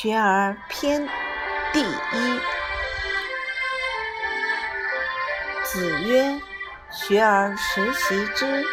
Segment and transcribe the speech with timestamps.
[0.00, 1.02] 学而篇》
[1.72, 2.40] 第一。
[5.64, 6.40] 子曰
[6.88, 8.64] ：“学而时习之，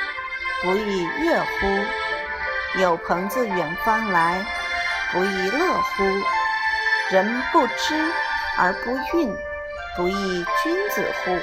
[0.61, 2.79] 不亦乐乎？
[2.79, 4.45] 有朋自远方来，
[5.13, 6.03] 不亦乐乎？
[7.09, 7.95] 人不知
[8.59, 9.35] 而不愠，
[9.97, 11.35] 不亦君子乎？”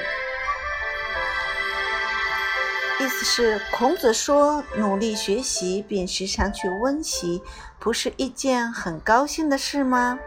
[3.03, 7.43] 意思是，孔子说，努力学习并时常去温习，
[7.77, 10.17] 不是一件很高兴的事吗？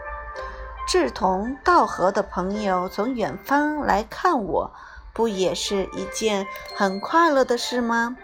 [0.87, 4.71] 志同道合的朋友从远方来看我。
[5.15, 8.15] 不也是一件很快乐的事吗？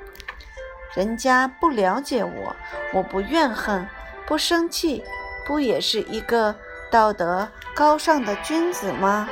[0.95, 2.55] 人家不了解我，
[2.93, 3.88] 我不怨恨，
[4.27, 5.02] 不生气，
[5.46, 6.55] 不也是一个
[6.91, 9.30] 道德高尚的君子吗？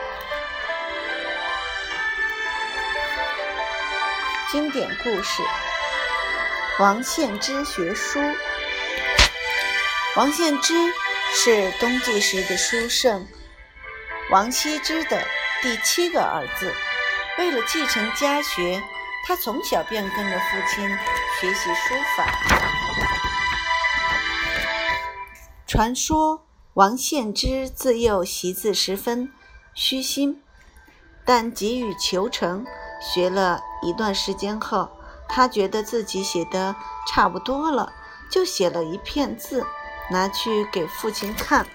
[4.50, 5.44] 经典故事：
[6.80, 8.18] 王献之学书。
[10.16, 10.74] 王献之
[11.32, 13.24] 是东晋时的书圣
[14.32, 15.22] 王羲之的
[15.62, 16.74] 第七个儿子。
[17.38, 18.82] 为了继承家学，
[19.24, 20.98] 他从小便跟着父亲
[21.40, 22.26] 学习书法。
[25.64, 29.32] 传说王献之自幼习字十分
[29.74, 30.42] 虚心，
[31.24, 32.66] 但急于求成，
[33.00, 34.90] 学了一段时间后，
[35.28, 36.76] 他觉得自己写的
[37.08, 37.92] 差不多了，
[38.30, 39.66] 就写了一片字，
[40.10, 41.66] 拿去给父亲看。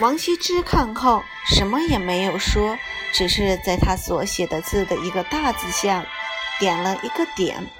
[0.00, 2.76] 王羲之看后什么也没有说，
[3.12, 6.04] 只是在他所写的字的一个大字下
[6.58, 7.70] 点了一个点。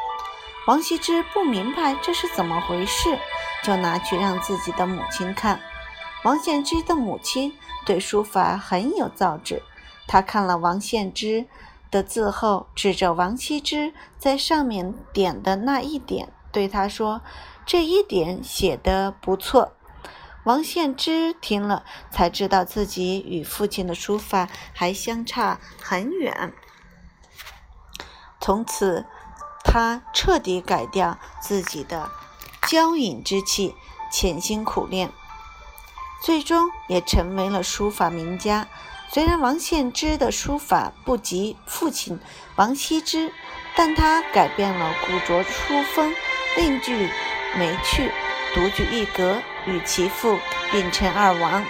[0.69, 3.19] 王羲之不明白这是怎么回事，
[3.65, 5.61] 就拿去让自己的母亲看。
[6.23, 9.61] 王献之的母亲对书法很有造诣，
[10.07, 11.47] 他看了王献之
[11.91, 17.23] 的字后，指着王羲之在上面点的那一点，对他说
[17.65, 19.73] ：“这一点写得不错。”
[20.45, 26.53] 王献之听了，才知道自己与父亲的书法还相差很远。
[28.41, 29.07] 从此，
[29.65, 32.11] 他彻底改掉自己的
[32.65, 33.75] 骄隐之气，
[34.13, 35.11] 潜心苦练，
[36.23, 38.69] 最终也成为了书法名家。
[39.15, 42.19] 虽然王献之的书法不及父亲
[42.57, 43.31] 王羲之，
[43.77, 46.13] 但他改变了古拙书风，
[46.57, 47.09] 另具
[47.57, 48.11] 美趣。
[48.57, 50.37] 独具一格，与其父
[50.73, 51.65] 并称二王。